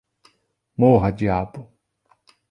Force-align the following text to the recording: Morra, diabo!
Morra, 0.77 1.11
diabo! 1.11 1.69